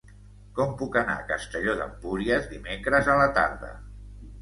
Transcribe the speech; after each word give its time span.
Com 0.59 0.73
puc 0.79 0.97
anar 1.01 1.17
a 1.19 1.27
Castelló 1.33 1.77
d'Empúries 1.83 2.51
dimecres 2.57 3.15
a 3.19 3.23
la 3.25 3.33
tarda? 3.41 3.75